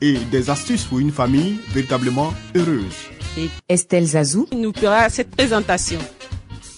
[0.00, 2.96] et des astuces pour une famille véritablement heureuse.
[3.68, 6.00] Estelle Zazou, nous fera cette présentation.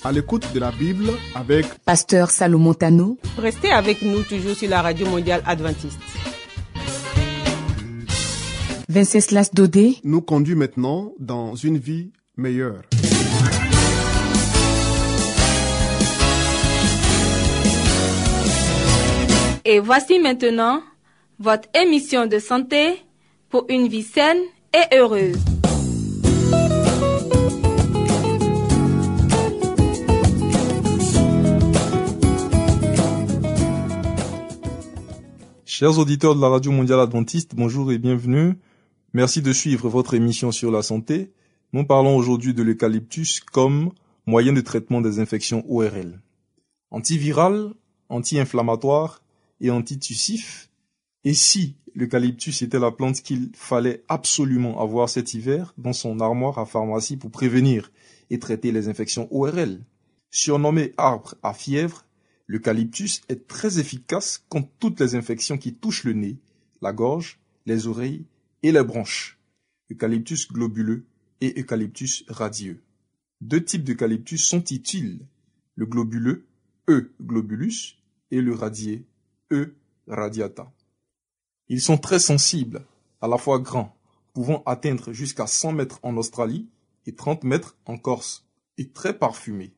[0.04, 4.82] À l'écoute de la Bible avec Pasteur Salomon Tano, Restez avec nous toujours sur la
[4.82, 5.98] radio mondiale adventiste.
[8.88, 12.82] Venceslas Dodé, nous conduit maintenant dans une vie meilleure.
[19.64, 20.82] Et voici maintenant
[21.38, 23.02] votre émission de santé
[23.52, 24.40] pour une vie saine
[24.72, 25.36] et heureuse.
[35.66, 38.54] Chers auditeurs de la Radio Mondiale Adventiste, bonjour et bienvenue.
[39.12, 41.30] Merci de suivre votre émission sur la santé.
[41.74, 43.90] Nous parlons aujourd'hui de l'eucalyptus comme
[44.24, 46.22] moyen de traitement des infections ORL.
[46.90, 47.74] Antiviral,
[48.08, 49.22] anti-inflammatoire
[49.60, 50.70] et antitussif.
[51.24, 56.58] Et si l'eucalyptus était la plante qu'il fallait absolument avoir cet hiver dans son armoire
[56.58, 57.92] à pharmacie pour prévenir
[58.30, 59.80] et traiter les infections ORL
[60.30, 62.06] Surnommé arbre à fièvre,
[62.52, 66.36] L'eucalyptus est très efficace contre toutes les infections qui touchent le nez,
[66.82, 68.26] la gorge, les oreilles
[68.62, 69.38] et les branches.
[69.90, 71.06] Eucalyptus globuleux
[71.40, 72.82] et eucalyptus radieux.
[73.40, 75.20] Deux types d'eucalyptus sont utiles.
[75.76, 76.44] Le globuleux,
[76.90, 77.10] E.
[77.22, 77.96] globulus,
[78.30, 79.06] et le radié,
[79.50, 79.74] E.
[80.06, 80.70] radiata.
[81.72, 82.84] Ils sont très sensibles,
[83.22, 83.96] à la fois grands,
[84.34, 86.68] pouvant atteindre jusqu'à 100 mètres en Australie
[87.06, 88.46] et 30 mètres en Corse,
[88.76, 89.72] et très parfumés.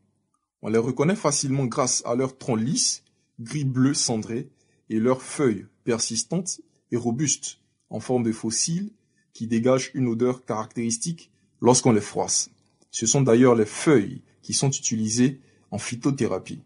[0.60, 3.04] On les reconnaît facilement grâce à leur tronc lisse,
[3.38, 4.50] gris-bleu cendré,
[4.90, 6.60] et leurs feuilles persistantes
[6.90, 7.60] et robustes,
[7.90, 8.90] en forme de fossiles,
[9.32, 12.50] qui dégagent une odeur caractéristique lorsqu'on les froisse.
[12.90, 15.40] Ce sont d'ailleurs les feuilles qui sont utilisées
[15.70, 16.64] en phytothérapie.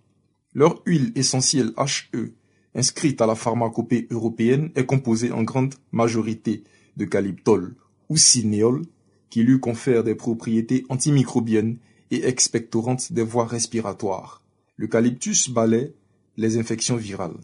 [0.55, 2.33] Leur huile essentielle HE,
[2.78, 6.62] inscrite à la pharmacopée européenne, est composée en grande majorité
[6.97, 7.75] de calyptol
[8.09, 8.83] ou cinéol,
[9.31, 11.77] qui lui confère des propriétés antimicrobiennes
[12.11, 14.43] et expectorante des voies respiratoires.
[14.77, 15.93] L'eucalyptus balaie
[16.37, 17.41] les infections virales.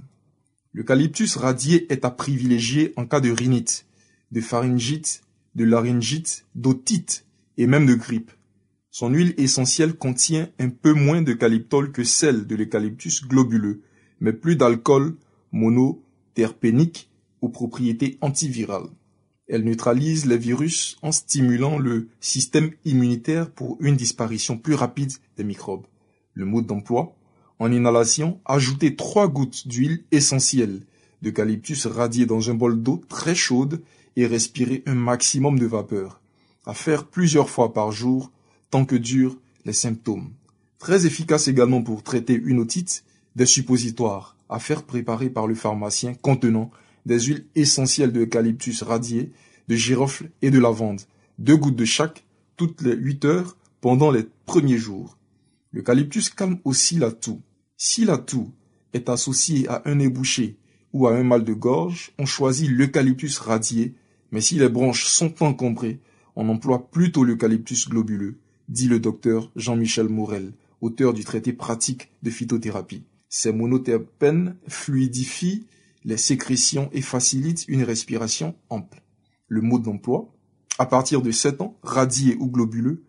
[0.73, 3.87] L'eucalyptus radié est à privilégier en cas de rhinite,
[4.31, 5.23] de pharyngite,
[5.55, 7.27] de laryngite, d'otite
[7.59, 8.31] et même de grippe.
[8.91, 13.83] Son huile essentielle contient un peu moins de calyptol que celle de l'eucalyptus globuleux,
[14.21, 15.17] mais plus d'alcool
[15.55, 17.09] monoterpénique
[17.41, 18.89] aux propriétés antivirales.
[19.47, 25.45] Elle neutralise les virus en stimulant le système immunitaire pour une disparition plus rapide des
[25.45, 25.87] microbes.
[26.33, 27.15] Le mode d'emploi
[27.61, 30.81] En inhalation, ajoutez trois gouttes d'huile essentielle
[31.23, 33.81] d'eucalyptus radiée dans un bol d'eau très chaude
[34.17, 36.21] et respirez un maximum de vapeur.
[36.67, 38.33] À faire plusieurs fois par jour,
[38.71, 40.31] tant que durent les symptômes.
[40.79, 43.05] Très efficace également pour traiter une otite,
[43.37, 46.71] des suppositoires à faire préparer par le pharmacien contenant
[47.07, 49.33] des huiles essentielles d'eucalyptus radié,
[49.67, 51.01] de girofle et de lavande,
[51.39, 52.25] deux gouttes de chaque
[52.57, 55.19] toutes les 8 heures pendant les premiers jours.
[55.73, 57.43] L'eucalyptus calme aussi la toux.
[57.77, 58.53] Si la toux
[58.93, 60.57] est associée à un nez bouché
[60.93, 63.95] ou à un mal de gorge, on choisit l'eucalyptus radié,
[64.31, 65.99] mais si les branches sont encombrées,
[66.37, 68.39] on emploie plutôt l'eucalyptus globuleux,
[68.69, 73.03] dit le docteur Jean-Michel Morel, auteur du traité pratique de phytothérapie.
[73.37, 75.67] Ces monoterpènes fluidifient
[76.05, 79.03] les sécrétions et facilitent une respiration ample.
[79.49, 80.33] Le mode d'emploi,
[80.79, 83.03] à partir de 7 ans, radié ou globuleux,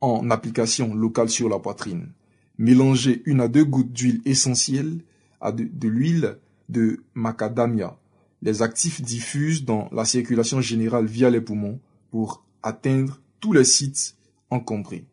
[0.00, 2.12] en application locale sur la poitrine.
[2.56, 5.00] Mélangez une à deux gouttes d'huile essentielle
[5.40, 6.38] à de, de l'huile
[6.68, 7.98] de macadamia.
[8.42, 11.80] Les actifs diffusent dans la circulation générale via les poumons
[12.12, 14.14] pour atteindre tous les sites
[14.50, 15.08] encombrés.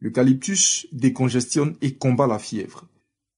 [0.00, 2.88] L'eucalyptus décongestionne et combat la fièvre.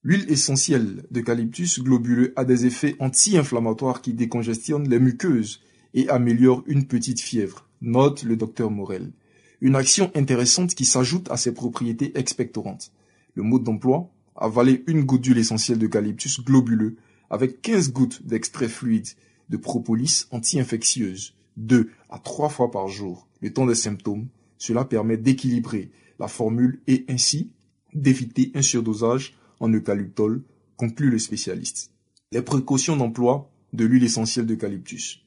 [0.03, 5.61] L'huile essentielle d'eucalyptus globuleux a des effets anti-inflammatoires qui décongestionnent les muqueuses
[5.93, 9.13] et améliorent une petite fièvre, note le docteur Morel.
[9.61, 12.93] Une action intéressante qui s'ajoute à ses propriétés expectorantes.
[13.35, 16.97] Le mode d'emploi, avaler une goutte d'huile essentielle d'eucalyptus globuleux
[17.29, 19.09] avec 15 gouttes d'extrait fluide
[19.51, 24.29] de propolis anti-infectieuse, deux à trois fois par jour, le temps des symptômes.
[24.57, 27.51] Cela permet d'équilibrer la formule et ainsi
[27.93, 30.43] d'éviter un surdosage en eucalyptol,
[30.77, 31.93] conclut le spécialiste.
[32.33, 35.21] Les précautions d'emploi de l'huile essentielle d'eucalyptus.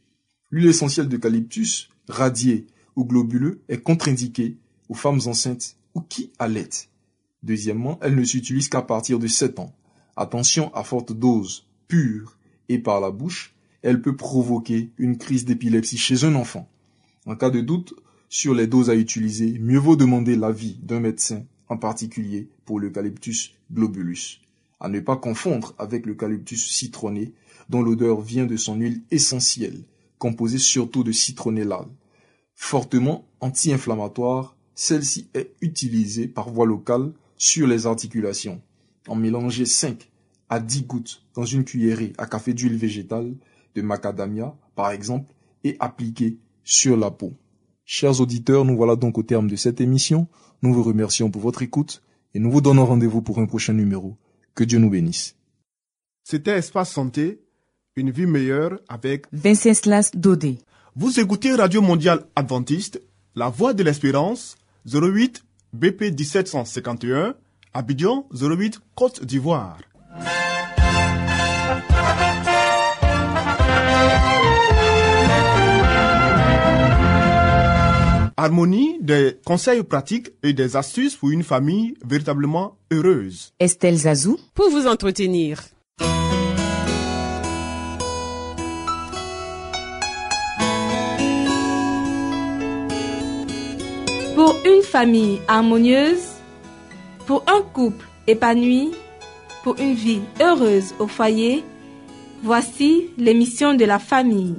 [0.51, 4.57] L'huile essentielle d'eucalyptus radié ou globuleux est contre-indiqué
[4.89, 6.89] aux femmes enceintes ou qui allaitent.
[7.43, 9.73] Deuxièmement, elle ne s'utilise qu'à partir de 7 ans.
[10.15, 12.37] Attention à forte dose, pure
[12.69, 16.69] et par la bouche, elle peut provoquer une crise d'épilepsie chez un enfant.
[17.25, 17.93] En cas de doute
[18.29, 23.55] sur les doses à utiliser, mieux vaut demander l'avis d'un médecin, en particulier pour l'eucalyptus
[23.71, 24.41] globulus.
[24.79, 27.33] À ne pas confondre avec l'eucalyptus citronné,
[27.69, 29.83] dont l'odeur vient de son huile essentielle,
[30.19, 31.87] composée surtout de citronellal.
[32.53, 38.61] Fortement anti-inflammatoire, celle-ci est utilisée par voie locale sur les articulations.
[39.07, 40.11] En mélanger 5
[40.49, 43.33] à 10 gouttes dans une cuillerée à café d'huile végétale
[43.75, 45.33] de macadamia, par exemple,
[45.63, 47.33] et appliquée sur la peau.
[47.85, 50.27] Chers auditeurs, nous voilà donc au terme de cette émission.
[50.61, 52.01] Nous vous remercions pour votre écoute
[52.33, 54.15] et nous vous donnons rendez-vous pour un prochain numéro.
[54.55, 55.35] Que Dieu nous bénisse.
[56.23, 57.41] C'était Espace Santé,
[57.95, 60.59] une vie meilleure avec Venceslas Dodé.
[60.95, 63.01] Vous écoutez Radio Mondiale Adventiste,
[63.35, 65.43] La Voix de l'Espérance, 08
[65.73, 67.35] BP 1751,
[67.73, 69.79] Abidjan 08 Côte d'Ivoire.
[78.37, 83.53] Harmonie, des conseils pratiques et des astuces pour une famille véritablement heureuse.
[83.59, 84.37] Estelle Zazou.
[84.53, 85.61] Pour vous entretenir.
[94.35, 96.33] Pour une famille harmonieuse,
[97.27, 98.91] pour un couple épanoui,
[99.63, 101.63] pour une vie heureuse au foyer,
[102.43, 104.55] voici l'émission de la famille.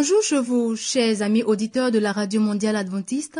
[0.00, 3.38] Bonjour chez vous, chers amis auditeurs de la Radio Mondiale Adventiste.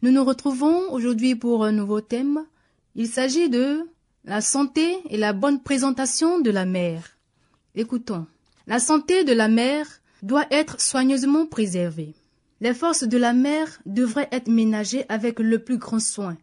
[0.00, 2.46] Nous nous retrouvons aujourd'hui pour un nouveau thème.
[2.94, 3.86] Il s'agit de
[4.24, 7.18] la santé et la bonne présentation de la mère.
[7.74, 8.26] Écoutons.
[8.66, 12.14] La santé de la mère doit être soigneusement préservée.
[12.62, 16.38] Les forces de la mère devraient être ménagées avec le plus grand soin.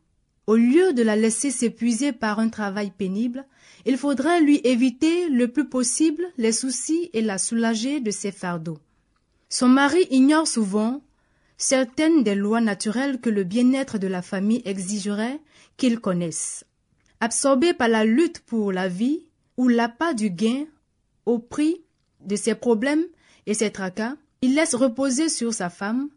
[0.46, 3.44] Au lieu de la laisser s'épuiser par un travail pénible,
[3.88, 8.78] il faudrait lui éviter le plus possible les soucis et la soulager de ses fardeaux.
[9.50, 11.02] Son mari ignore souvent
[11.58, 15.40] certaines des lois naturelles que le bien-être de la famille exigerait
[15.78, 16.66] qu'il connaisse.
[17.20, 20.66] Absorbé par la lutte pour la vie ou l'appât du gain
[21.26, 21.82] au prix
[22.22, 23.06] de ses problèmes
[23.46, 26.10] et ses tracas, il laisse reposer sur sa femme,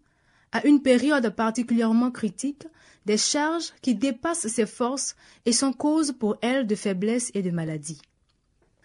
[0.52, 2.66] à une période particulièrement critique,
[3.06, 5.14] des charges qui dépassent ses forces
[5.46, 8.02] et sont cause pour elle de faiblesse et de maladie.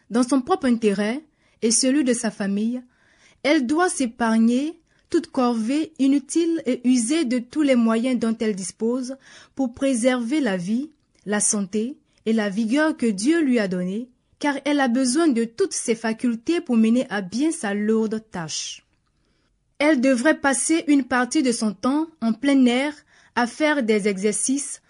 [0.10, 1.26] Dans son propre intérêt
[1.62, 2.82] et celui de sa famille,
[3.46, 4.82] elle doit s'épargner
[5.12, 9.18] toute corvée inutile et user de tous les moyens dont elle dispose
[9.54, 10.90] pour préserver la vie,
[11.28, 11.96] la santé
[12.26, 14.10] et la vigueur que Dieu lui a donnée,
[14.40, 18.84] car elle a besoin de toutes ses facultés pour mener à bien sa lourde tâche.
[19.78, 22.96] Elle devrait passer une partie de son temps en plein air
[23.36, 24.82] à faire des exercices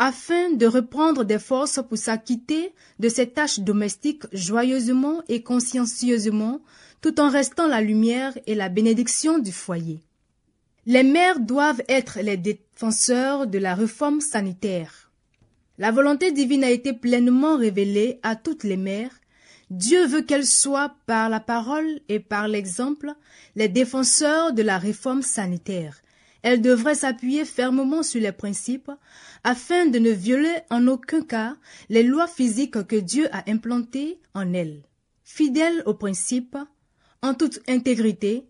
[0.00, 6.60] afin de reprendre des forces pour s'acquitter de ses tâches domestiques joyeusement et consciencieusement
[7.00, 10.00] tout en restant la lumière et la bénédiction du foyer.
[10.86, 15.10] Les mères doivent être les défenseurs de la réforme sanitaire.
[15.78, 19.20] La volonté divine a été pleinement révélée à toutes les mères.
[19.70, 23.14] Dieu veut qu'elles soient, par la parole et par l'exemple,
[23.56, 26.02] les défenseurs de la réforme sanitaire.
[26.42, 28.90] Elles devraient s'appuyer fermement sur les principes
[29.44, 31.56] afin de ne violer en aucun cas
[31.88, 34.82] les lois physiques que Dieu a implantées en elles.
[35.22, 36.56] Fidèles aux principes,
[37.22, 38.44] en toute intégrité,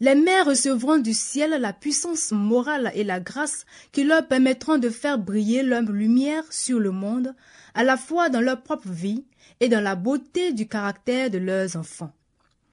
[0.00, 4.90] les mères recevront du ciel la puissance morale et la grâce qui leur permettront de
[4.90, 7.34] faire briller leur lumière sur le monde,
[7.74, 9.24] à la fois dans leur propre vie
[9.60, 12.12] et dans la beauté du caractère de leurs enfants.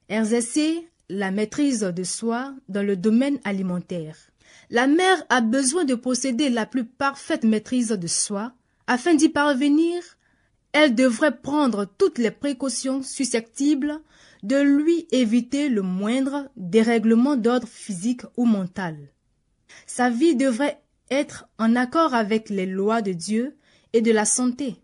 [0.08, 4.16] Exercer la maîtrise de soi dans le domaine alimentaire.
[4.70, 8.52] La mère a besoin de posséder la plus parfaite maîtrise de soi.
[8.86, 10.02] Afin d'y parvenir,
[10.72, 14.00] elle devrait prendre toutes les précautions susceptibles
[14.44, 18.96] de lui éviter le moindre dérèglement d'ordre physique ou mental.
[19.86, 23.56] Sa vie devrait être en accord avec les lois de Dieu
[23.94, 24.76] et de la santé.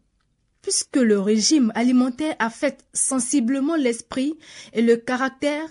[0.63, 4.39] Puisque le régime alimentaire affecte sensiblement l'esprit
[4.73, 5.69] et le caractère,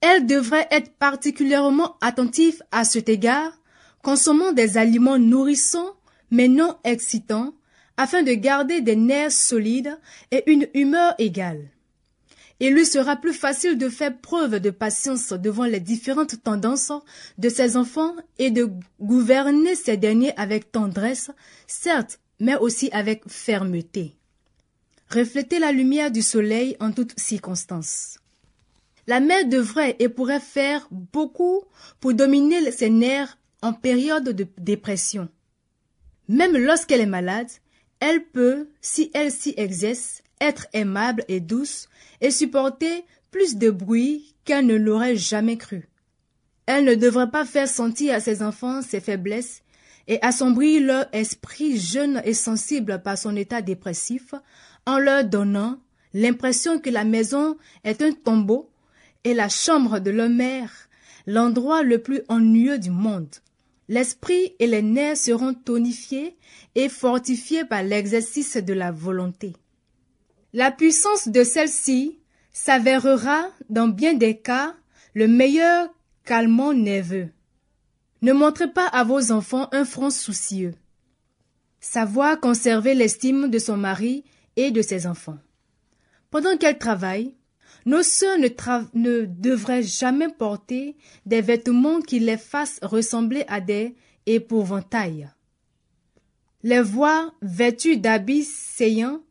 [0.00, 3.52] elle devrait être particulièrement attentive à cet égard,
[4.02, 5.96] consommant des aliments nourrissants
[6.30, 7.52] mais non excitants,
[7.98, 9.98] afin de garder des nerfs solides
[10.30, 11.68] et une humeur égale.
[12.60, 16.92] Il lui sera plus facile de faire preuve de patience devant les différentes tendances
[17.38, 21.30] de ses enfants et de gouverner ces derniers avec tendresse,
[21.66, 24.14] certes, mais aussi avec fermeté.
[25.10, 28.18] Refléter la lumière du soleil en toutes circonstances.
[29.06, 31.64] La mère devrait et pourrait faire beaucoup
[32.00, 35.28] pour dominer ses nerfs en période de dépression.
[36.28, 37.48] Même lorsqu'elle est malade,
[38.00, 41.88] elle peut, si elle s'y exerce, être aimable et douce
[42.20, 45.88] et supporter plus de bruit qu'elle ne l'aurait jamais cru.
[46.66, 49.62] Elle ne devrait pas faire sentir à ses enfants ses faiblesses
[50.08, 54.34] et assombrir leur esprit jeune et sensible par son état dépressif
[54.84, 55.78] en leur donnant
[56.12, 58.68] l'impression que la maison est un tombeau
[59.24, 60.72] et la chambre de leur mère
[61.26, 63.30] l'endroit le plus ennuyeux du monde.
[63.88, 66.36] L'esprit et les nerfs seront tonifiés
[66.74, 69.54] et fortifiés par l'exercice de la volonté.
[70.54, 72.18] La puissance de celle-ci
[72.52, 74.74] s'avérera dans bien des cas
[75.14, 75.88] le meilleur
[76.24, 77.30] calmant nerveux.
[78.20, 80.74] Ne montrez pas à vos enfants un front soucieux.
[81.80, 84.24] Savoir conserver l'estime de son mari
[84.56, 85.38] et de ses enfants.
[86.30, 87.34] Pendant qu'elle travaille,
[87.86, 95.30] nos sœurs ne, devraient jamais porter des vêtements qui les fassent ressembler à des épouvantails.
[96.62, 99.22] Les voir vêtues d'habits saillants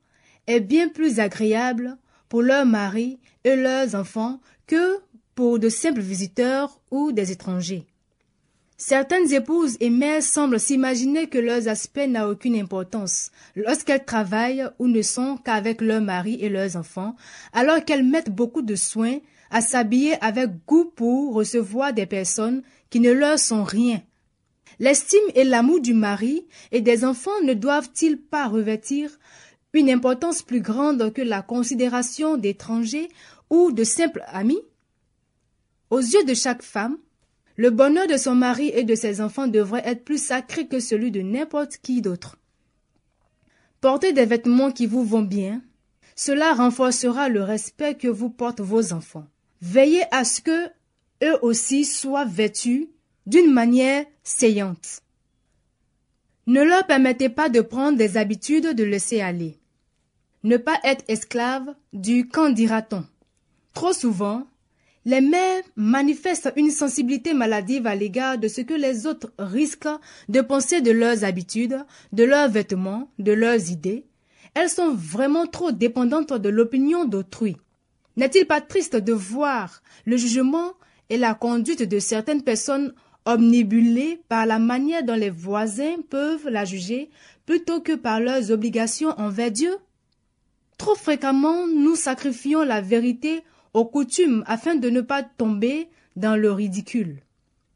[0.51, 1.97] est bien plus agréable
[2.29, 4.99] pour leurs maris et leurs enfants que
[5.35, 7.85] pour de simples visiteurs ou des étrangers.
[8.77, 14.87] Certaines épouses et mères semblent s'imaginer que leurs aspects n'ont aucune importance lorsqu'elles travaillent ou
[14.87, 17.15] ne sont qu'avec leurs maris et leurs enfants,
[17.53, 19.19] alors qu'elles mettent beaucoup de soin
[19.51, 24.01] à s'habiller avec goût pour recevoir des personnes qui ne leur sont rien.
[24.79, 29.19] L'estime et l'amour du mari et des enfants ne doivent-ils pas revêtir
[29.73, 33.09] une importance plus grande que la considération d'étrangers
[33.49, 34.61] ou de simples amis
[35.89, 36.97] Aux yeux de chaque femme,
[37.55, 41.11] le bonheur de son mari et de ses enfants devrait être plus sacré que celui
[41.11, 42.37] de n'importe qui d'autre.
[43.81, 45.61] Portez des vêtements qui vous vont bien.
[46.15, 49.27] Cela renforcera le respect que vous portent vos enfants.
[49.61, 50.67] Veillez à ce que
[51.23, 52.89] eux aussi soient vêtus
[53.25, 55.01] d'une manière saillante.
[56.47, 59.60] Ne leur permettez pas de prendre des habitudes de laisser aller.
[60.43, 63.05] Ne pas être esclave du qu'en dira-t-on.
[63.73, 64.47] Trop souvent,
[65.05, 69.87] les mères manifestent une sensibilité maladive à l'égard de ce que les autres risquent
[70.29, 74.05] de penser de leurs habitudes, de leurs vêtements, de leurs idées.
[74.53, 77.57] Elles sont vraiment trop dépendantes de l'opinion d'autrui.
[78.17, 80.73] N'est-il pas triste de voir le jugement
[81.09, 82.93] et la conduite de certaines personnes
[83.25, 87.09] omnibulées par la manière dont les voisins peuvent la juger
[87.45, 89.75] plutôt que par leurs obligations envers Dieu?
[90.81, 93.43] Trop fréquemment, nous sacrifions la vérité
[93.75, 97.21] aux coutumes afin de ne pas tomber dans le ridicule.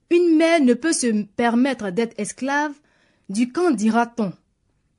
[0.10, 2.74] Une mère ne peut se permettre d'être esclave
[3.30, 4.34] du quand dira-t-on,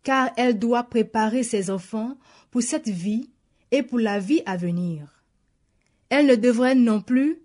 [0.04, 2.16] car elle doit préparer ses enfants
[2.52, 3.28] pour cette vie
[3.72, 5.24] et pour la vie à venir.
[6.08, 7.40] Elle ne devrait non plus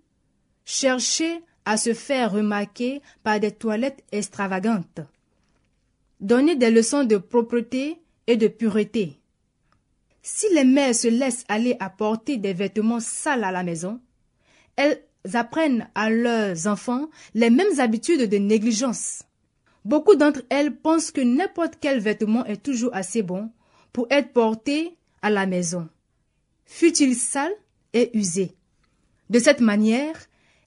[0.64, 5.00] chercher à se faire remarquer par des toilettes extravagantes.
[6.20, 9.18] Donner des leçons de propreté et de pureté.
[10.22, 14.00] Si les mères se laissent aller à porter des vêtements sales à la maison,
[14.76, 15.02] elles
[15.34, 19.24] apprennent à leurs enfants les mêmes habitudes de négligence.
[19.84, 23.50] Beaucoup d'entre elles pensent que n'importe quel vêtement est toujours assez bon
[23.92, 25.88] pour être porté à la maison,
[26.66, 27.52] fût-il sale
[27.92, 28.54] et usé?
[29.28, 30.14] De cette manière,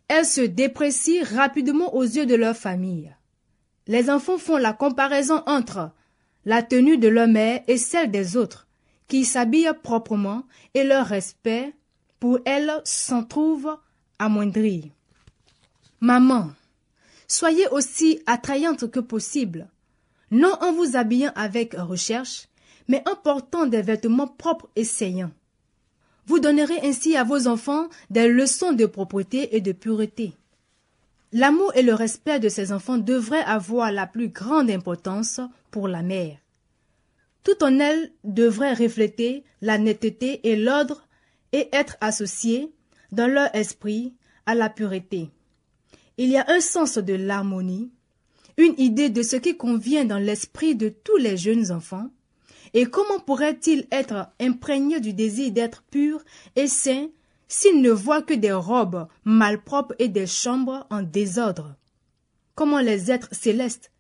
[0.08, 3.16] elles se déprécient rapidement aux yeux de leur famille.
[3.88, 5.92] Les enfants font la comparaison entre
[6.46, 8.65] la tenue de leur mère et celle des autres
[9.08, 10.44] qui s'habillent proprement
[10.74, 11.74] et leur respect
[12.20, 13.78] pour elles s'en trouve
[14.20, 14.92] amoindri.
[16.00, 16.52] Maman,
[17.28, 19.68] soyez aussi attrayante que possible,
[20.32, 22.48] non en vous habillant avec recherche,
[22.88, 25.32] mais en portant des vêtements propres et saillants.
[26.28, 30.34] Vous donnerez ainsi à vos enfants des leçons de propreté et de pureté.
[31.32, 36.02] L'amour et le respect de ces enfants devraient avoir la plus grande importance pour la
[36.02, 36.38] mère.
[37.46, 41.08] Tout en elle devrait refléter la netteté et l'ordre
[41.52, 42.74] et être associé,
[43.12, 44.16] dans leur esprit,
[44.48, 45.30] à la pureté.
[46.18, 47.92] Il y a un sens de l'harmonie,
[48.58, 52.10] une idée de ce qui convient dans l'esprit de tous les jeunes enfants,
[52.74, 56.24] et comment pourrait-il être imprégné du désir d'être pur
[56.56, 57.10] et saint
[57.48, 61.76] s'il ne voit que des robes malpropres et des chambres en désordre?
[62.56, 63.92] Comment les êtres célestes,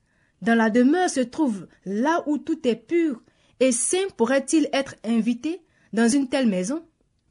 [0.42, 3.22] dans la demeure se trouvent là où tout est pur
[3.60, 5.62] et saint pourrait-il être invité
[5.94, 6.84] dans une telle maison?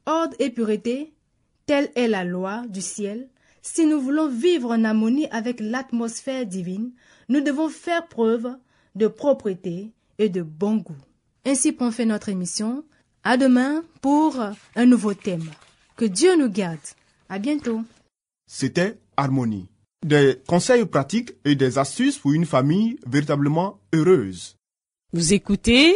[0.05, 1.13] Ordre et pureté,
[1.65, 3.29] telle est la loi du ciel,
[3.67, 6.91] si nous voulons vivre en harmonie avec l'atmosphère divine,
[7.29, 8.47] nous devons faire preuve
[8.93, 10.95] de propreté et de bon goût.
[11.45, 12.85] Ainsi prend fait notre émission.
[13.23, 14.39] À demain pour
[14.75, 15.49] un nouveau thème.
[15.95, 16.77] Que Dieu nous garde.
[17.27, 17.81] À bientôt.
[18.45, 19.67] C'était Harmonie.
[20.05, 24.55] Des conseils pratiques et des astuces pour une famille véritablement heureuse.
[25.11, 25.95] Vous écoutez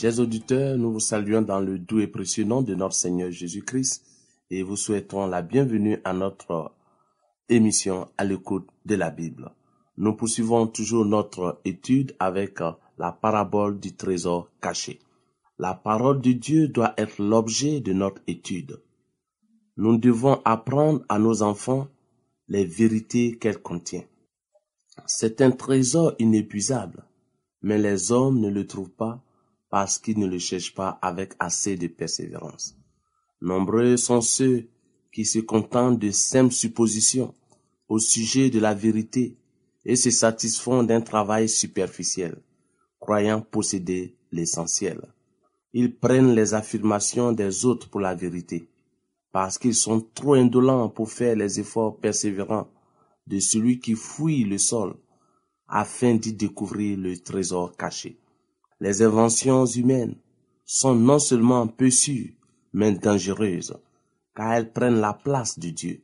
[0.00, 4.02] Chers auditeurs, nous vous saluons dans le doux et précieux nom de notre Seigneur Jésus-Christ
[4.48, 6.72] et vous souhaitons la bienvenue à notre
[7.50, 9.52] émission à l'écoute de la Bible.
[9.98, 12.60] Nous poursuivons toujours notre étude avec
[12.96, 15.00] la parabole du trésor caché.
[15.58, 18.80] La parole de Dieu doit être l'objet de notre étude.
[19.76, 21.88] Nous devons apprendre à nos enfants
[22.48, 24.04] les vérités qu'elle contient.
[25.04, 27.04] C'est un trésor inépuisable,
[27.60, 29.22] mais les hommes ne le trouvent pas
[29.70, 32.76] parce qu'ils ne le cherchent pas avec assez de persévérance.
[33.40, 34.68] Nombreux sont ceux
[35.12, 37.34] qui se contentent de simples suppositions
[37.88, 39.36] au sujet de la vérité
[39.84, 42.36] et se satisfont d'un travail superficiel,
[42.98, 45.00] croyant posséder l'essentiel.
[45.72, 48.68] Ils prennent les affirmations des autres pour la vérité,
[49.32, 52.68] parce qu'ils sont trop indolents pour faire les efforts persévérants
[53.26, 54.94] de celui qui fouille le sol
[55.68, 58.18] afin d'y découvrir le trésor caché.
[58.80, 60.16] Les inventions humaines
[60.64, 62.30] sont non seulement peu sûres,
[62.72, 63.76] mais dangereuses,
[64.34, 66.02] car elles prennent la place de Dieu.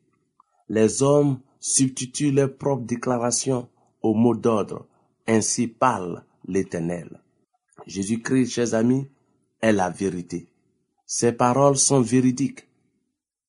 [0.69, 3.69] Les hommes substituent leurs propres déclarations
[4.03, 4.87] aux mots d'ordre,
[5.27, 7.23] ainsi parle l'Éternel.
[7.87, 9.09] Jésus-Christ, chers amis,
[9.61, 10.49] est la vérité.
[11.07, 12.69] Ses paroles sont véridiques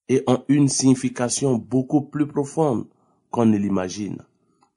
[0.08, 2.88] et ont une signification beaucoup plus profonde
[3.30, 4.24] qu'on ne l'imagine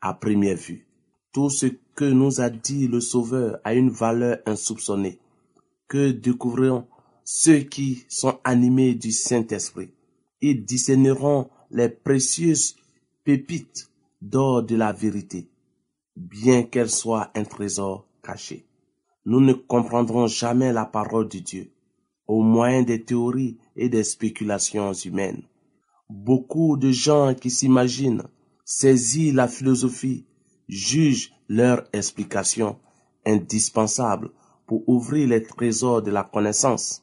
[0.01, 0.90] à première vue.
[1.33, 5.19] Tout ce que nous a dit le Sauveur a une valeur insoupçonnée.
[5.89, 6.87] Que découvriront
[7.25, 9.91] ceux qui sont animés du Saint-Esprit?
[10.41, 12.77] Ils discerneront les précieuses
[13.25, 13.91] pépites
[14.21, 15.49] d'or de la vérité,
[16.17, 18.67] bien qu'elles soient un trésor caché.
[19.25, 21.71] Nous ne comprendrons jamais la parole de Dieu
[22.27, 25.43] au moyen des théories et des spéculations humaines.
[26.09, 28.23] Beaucoup de gens qui s'imaginent
[28.65, 30.25] saisir la philosophie
[30.71, 32.79] jugent leur explication
[33.27, 34.31] indispensable
[34.67, 37.03] pour ouvrir les trésors de la connaissance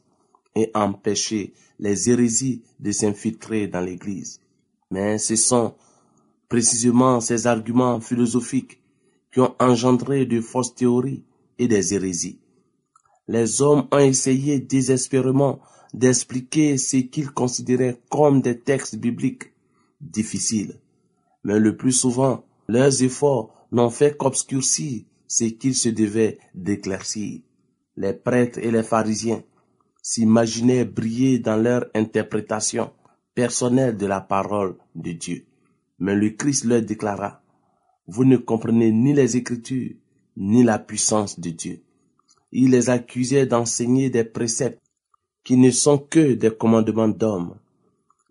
[0.55, 4.39] et empêcher les hérésies de s'infiltrer dans l'Église.
[4.89, 5.75] Mais ce sont
[6.49, 8.81] précisément ces arguments philosophiques
[9.31, 11.23] qui ont engendré de fausses théories
[11.59, 12.39] et des hérésies.
[13.27, 15.59] Les hommes ont essayé désespérément
[15.93, 19.51] d'expliquer ce qu'ils considéraient comme des textes bibliques
[19.99, 20.79] difficiles.
[21.43, 27.41] Mais le plus souvent, leurs efforts n'ont fait qu'obscurcir ce qu'il se devait d'éclaircir.
[27.95, 29.43] Les prêtres et les pharisiens
[30.01, 32.91] s'imaginaient briller dans leur interprétation
[33.35, 35.45] personnelle de la parole de Dieu.
[35.99, 37.41] Mais le Christ leur déclara,
[38.07, 39.95] vous ne comprenez ni les Écritures,
[40.37, 41.81] ni la puissance de Dieu.
[42.51, 44.81] Il les accusait d'enseigner des préceptes
[45.43, 47.55] qui ne sont que des commandements d'hommes.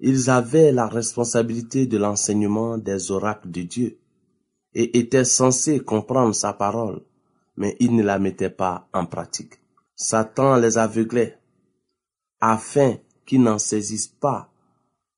[0.01, 3.99] Ils avaient la responsabilité de l'enseignement des oracles de Dieu
[4.79, 7.01] et étaient censés comprendre sa parole,
[7.57, 9.55] mais ils ne la mettaient pas en pratique.
[9.95, 11.39] Satan les aveuglait
[12.43, 14.53] afin qu'ils n'en saisissent pas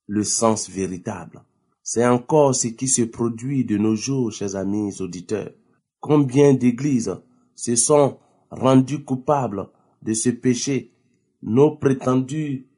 [0.07, 1.43] le sens véritable.
[1.83, 5.51] C'est encore ce qui se produit de nos jours, chers amis auditeurs.
[5.99, 7.17] Combien d'églises
[7.57, 8.19] se sont
[8.53, 9.69] rendues coupables
[10.03, 10.93] de ce péché?
[11.43, 12.69] Nos prétendus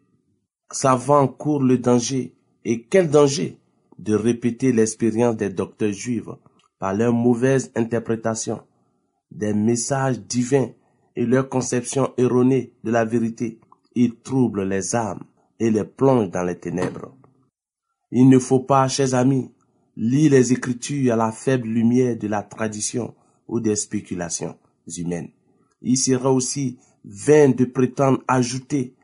[0.72, 2.34] savants courent le danger.
[2.64, 3.58] Et quel danger
[3.98, 6.30] de répéter l'expérience des docteurs juifs
[6.80, 8.62] par leur mauvaise interprétation
[9.30, 10.70] des messages divins
[11.14, 13.60] et leur conception erronée de la vérité.
[13.94, 15.22] Ils troublent les âmes
[15.60, 17.14] et les plongent dans les ténèbres.
[18.10, 19.52] Il ne faut pas, chers amis,
[19.96, 23.14] lire les Écritures à la faible lumière de la tradition
[23.46, 24.56] ou des spéculations
[24.96, 25.30] humaines.
[25.82, 28.94] Il sera aussi vain de prétendre ajouter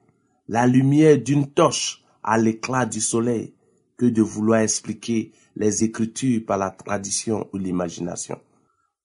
[0.49, 3.53] la lumière d'une torche à l'éclat du soleil
[3.97, 8.39] que de vouloir expliquer les Écritures par la tradition ou l'imagination.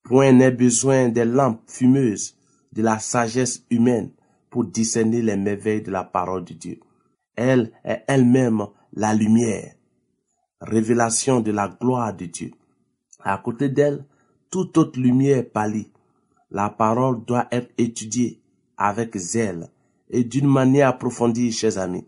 [0.04, 2.36] Point n'est besoin des lampes fumeuses
[2.74, 4.12] de la sagesse humaine
[4.50, 6.80] pour discerner les merveilles de la parole de Dieu.
[7.36, 9.74] Elle est elle-même la lumière,
[10.60, 12.52] révélation de la gloire de Dieu.
[13.24, 14.06] À côté d'elle,
[14.50, 15.92] toute autre lumière pâlit.
[16.50, 18.42] La parole doit être étudiée
[18.78, 19.70] avec zèle
[20.10, 22.06] et d'une manière approfondie, chers amis.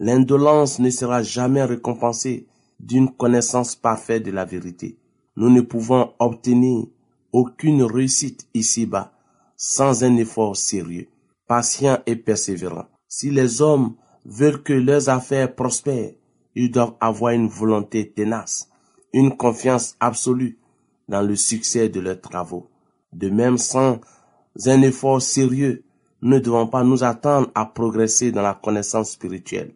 [0.00, 2.48] L'indolence ne sera jamais récompensée
[2.80, 4.98] d'une connaissance parfaite de la vérité.
[5.36, 6.86] Nous ne pouvons obtenir
[7.32, 9.12] aucune réussite ici-bas
[9.56, 11.08] sans un effort sérieux,
[11.46, 12.86] patient et persévérant.
[13.08, 16.12] Si les hommes veulent que leurs affaires prospèrent,
[16.54, 18.68] ils doivent avoir une volonté tenace,
[19.12, 20.58] une confiance absolue
[21.08, 22.68] dans le succès de leurs travaux.
[23.12, 24.00] De même, sans
[24.66, 25.84] un effort sérieux,
[26.22, 29.74] nous ne devons pas nous attendre à progresser dans la connaissance spirituelle.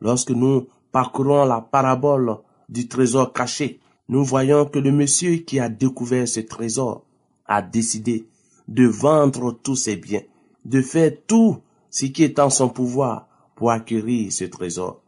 [0.00, 2.36] Lorsque nous parcourons la parabole
[2.68, 7.04] du trésor caché, nous voyons que le monsieur qui a découvert ce trésor
[7.46, 8.26] a décidé
[8.66, 10.22] de vendre tous ses biens,
[10.64, 11.58] de faire tout
[11.90, 15.02] ce qui est en son pouvoir pour acquérir ce trésor.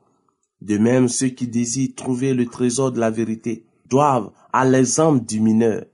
[0.61, 5.41] De même, ceux qui désirent trouver le trésor de la vérité doivent, à l'exemple du
[5.41, 5.85] mineur,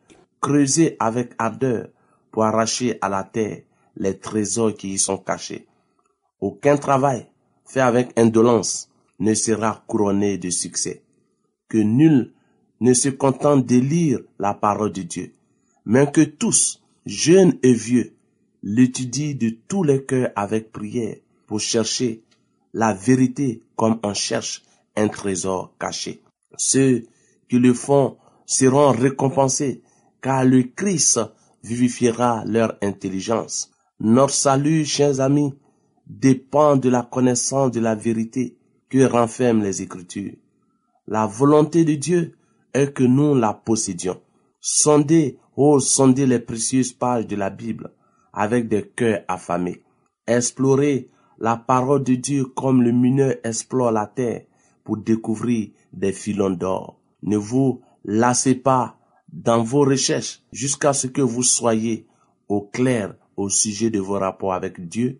[0.40, 1.88] creuser avec ardeur
[2.30, 3.62] pour arracher à la terre
[3.96, 5.66] les trésors qui y sont cachés.
[6.40, 7.26] Aucun travail
[7.64, 11.02] fait avec indolence ne sera couronné de succès.
[11.68, 12.32] Que nul
[12.80, 15.32] ne se contente de lire la parole de Dieu,
[15.84, 18.14] mais que tous, jeunes et vieux,
[18.62, 22.22] l'étudient de tous les cœurs avec prière pour chercher
[22.72, 24.62] la vérité comme on cherche
[24.96, 26.20] un trésor caché.
[26.56, 27.06] Ceux
[27.48, 29.82] qui le font seront récompensés
[30.20, 31.20] car le Christ
[31.62, 33.70] vivifiera leur intelligence.
[34.00, 35.54] Notre salut, chers amis,
[36.06, 38.55] dépend de la connaissance de la vérité
[38.88, 40.34] que renferment les Écritures.
[41.06, 42.34] La volonté de Dieu
[42.74, 44.20] est que nous la possédions.
[44.60, 47.92] Sondez, oh, sondez les précieuses pages de la Bible
[48.32, 49.82] avec des cœurs affamés.
[50.26, 54.42] Explorez la parole de Dieu comme le mineur explore la terre
[54.84, 56.98] pour découvrir des filons d'or.
[57.22, 58.98] Ne vous lassez pas
[59.32, 62.06] dans vos recherches jusqu'à ce que vous soyez
[62.48, 65.18] au clair au sujet de vos rapports avec Dieu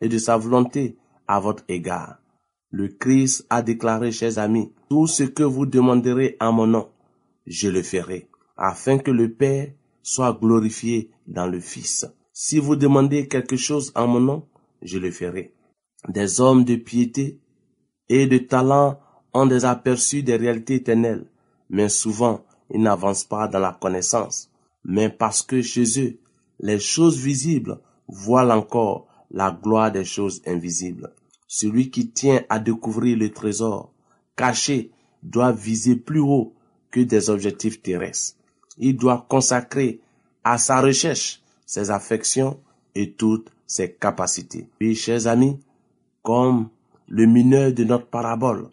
[0.00, 2.18] et de sa volonté à votre égard.
[2.70, 6.88] Le Christ a déclaré, chers amis, tout ce que vous demanderez en mon nom,
[7.46, 8.28] je le ferai,
[8.58, 12.06] afin que le Père soit glorifié dans le Fils.
[12.32, 14.46] Si vous demandez quelque chose en mon nom,
[14.82, 15.54] je le ferai.
[16.08, 17.40] Des hommes de piété
[18.08, 19.00] et de talent
[19.32, 21.26] ont des aperçus des réalités éternelles,
[21.70, 24.50] mais souvent ils n'avancent pas dans la connaissance.
[24.84, 26.18] Mais parce que chez eux,
[26.60, 31.12] les choses visibles voilent encore la gloire des choses invisibles.
[31.48, 33.90] Celui qui tient à découvrir le trésor
[34.36, 34.90] caché
[35.22, 36.52] doit viser plus haut
[36.90, 38.36] que des objectifs terrestres.
[38.76, 40.00] Il doit consacrer
[40.44, 42.60] à sa recherche ses affections
[42.94, 44.68] et toutes ses capacités.
[44.80, 45.58] Oui, chers amis,
[46.22, 46.68] comme
[47.08, 48.68] le mineur de notre parabole,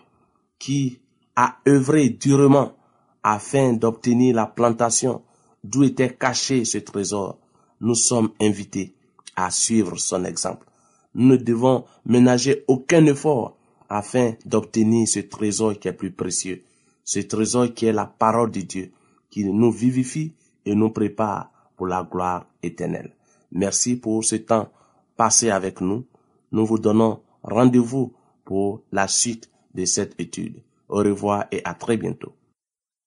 [0.59, 0.99] qui
[1.35, 2.75] a œuvré durement
[3.23, 5.23] afin d'obtenir la plantation
[5.63, 7.39] d'où était caché ce trésor,
[7.81, 8.93] nous sommes invités
[9.35, 10.65] à suivre son exemple.
[11.15, 13.55] Nous ne devons ménager aucun effort
[13.87, 16.63] afin d'obtenir ce trésor qui est plus précieux,
[17.05, 18.91] ce trésor qui est la parole de Dieu,
[19.29, 20.33] qui nous vivifie
[20.65, 23.13] et nous prépare pour la gloire éternelle.
[23.51, 24.69] Merci pour ce temps
[25.15, 26.05] passé avec nous.
[26.51, 28.11] Nous vous donnons rendez-vous
[28.43, 30.61] pour la suite de cette étude.
[30.89, 32.33] Au revoir et à très bientôt.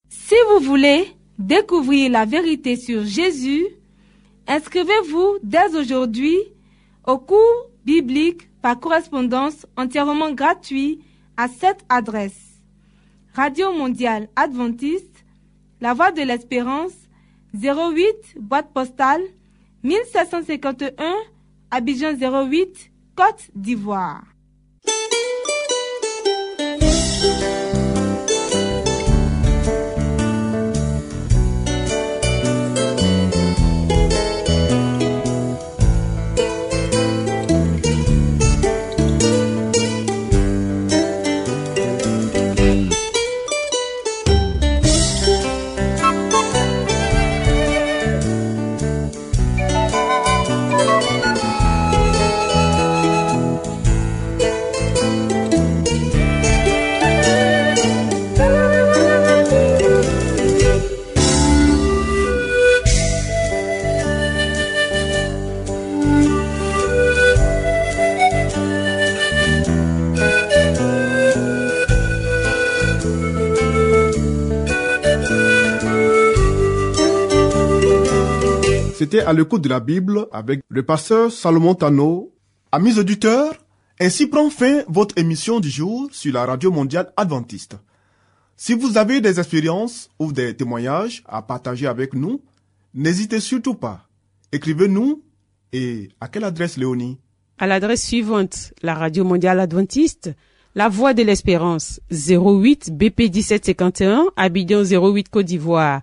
[0.09, 1.07] Si vous voulez
[1.39, 3.67] découvrir la vérité sur Jésus,
[4.47, 6.39] inscrivez-vous dès aujourd'hui
[7.07, 11.01] au cours biblique par correspondance entièrement gratuit
[11.39, 12.61] à cette adresse.
[13.33, 15.25] Radio Mondiale Adventiste,
[15.81, 16.93] La Voix de l'Espérance,
[17.55, 19.23] 08 boîte postale
[19.85, 21.15] 1751
[21.71, 24.23] Abidjan 08 Côte d'Ivoire.
[79.27, 82.33] À l'écoute de la Bible avec le pasteur Salomon Tano.
[82.71, 83.55] Amis auditeurs,
[84.01, 87.77] ainsi prend fin votre émission du jour sur la radio mondiale adventiste.
[88.57, 92.41] Si vous avez des expériences ou des témoignages à partager avec nous,
[92.95, 94.07] n'hésitez surtout pas.
[94.53, 95.23] Écrivez-nous
[95.73, 97.19] et à quelle adresse Léonie?
[97.59, 100.31] À l'adresse suivante, la radio mondiale adventiste,
[100.75, 106.03] la voix de l'espérance, 08 BP 1751, Abidjan 08 Côte d'Ivoire.